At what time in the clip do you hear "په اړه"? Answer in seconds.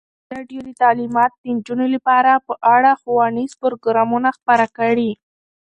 2.47-2.91